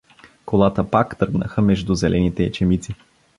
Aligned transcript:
Колата 0.45 0.89
пак 0.91 1.17
тръгнаха 1.17 1.61
между 1.61 1.93
зелените 1.95 2.43
ечемици. 2.43 2.95